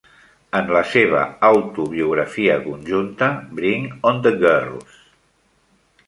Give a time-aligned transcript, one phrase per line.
[0.59, 1.19] En la seva
[1.49, 3.27] autobiografia conjunta
[3.59, 4.97] Bring on the Girls!